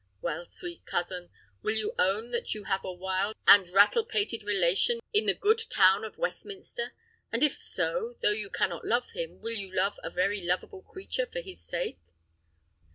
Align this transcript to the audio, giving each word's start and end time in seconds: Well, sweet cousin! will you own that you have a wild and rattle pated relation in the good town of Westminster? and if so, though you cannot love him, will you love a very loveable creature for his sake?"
Well, 0.19 0.47
sweet 0.49 0.83
cousin! 0.87 1.29
will 1.61 1.75
you 1.75 1.93
own 1.99 2.31
that 2.31 2.55
you 2.55 2.63
have 2.63 2.83
a 2.83 2.91
wild 2.91 3.35
and 3.45 3.69
rattle 3.71 4.03
pated 4.03 4.41
relation 4.43 4.99
in 5.13 5.27
the 5.27 5.35
good 5.35 5.61
town 5.69 6.03
of 6.03 6.17
Westminster? 6.17 6.93
and 7.31 7.43
if 7.43 7.55
so, 7.55 8.15
though 8.23 8.31
you 8.31 8.49
cannot 8.49 8.83
love 8.83 9.11
him, 9.11 9.39
will 9.41 9.53
you 9.53 9.71
love 9.71 9.99
a 10.01 10.09
very 10.09 10.41
loveable 10.41 10.81
creature 10.81 11.27
for 11.27 11.41
his 11.41 11.61
sake?" 11.61 11.99